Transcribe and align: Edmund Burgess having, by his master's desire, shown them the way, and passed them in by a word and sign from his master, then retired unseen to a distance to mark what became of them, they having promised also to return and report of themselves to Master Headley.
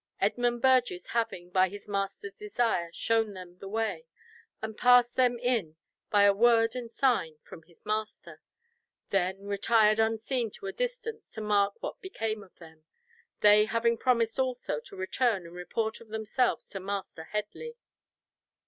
Edmund 0.19 0.63
Burgess 0.63 1.09
having, 1.09 1.51
by 1.51 1.69
his 1.69 1.87
master's 1.87 2.33
desire, 2.33 2.89
shown 2.91 3.33
them 3.35 3.59
the 3.59 3.67
way, 3.67 4.07
and 4.59 4.75
passed 4.75 5.15
them 5.15 5.37
in 5.37 5.75
by 6.09 6.23
a 6.23 6.33
word 6.33 6.75
and 6.75 6.89
sign 6.91 7.37
from 7.43 7.61
his 7.61 7.85
master, 7.85 8.41
then 9.11 9.45
retired 9.45 9.99
unseen 9.99 10.49
to 10.57 10.65
a 10.65 10.73
distance 10.73 11.29
to 11.29 11.39
mark 11.41 11.79
what 11.83 12.01
became 12.01 12.41
of 12.41 12.55
them, 12.55 12.83
they 13.41 13.65
having 13.65 13.95
promised 13.95 14.39
also 14.39 14.79
to 14.79 14.95
return 14.95 15.45
and 15.45 15.53
report 15.53 16.01
of 16.01 16.07
themselves 16.07 16.67
to 16.69 16.79
Master 16.79 17.25
Headley. 17.25 17.75